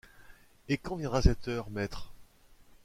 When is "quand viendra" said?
0.79-1.21